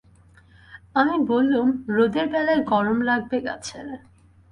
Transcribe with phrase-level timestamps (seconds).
[0.95, 3.87] আমি বললুম, রোদের বেলায় গরম লাগবে গাছের।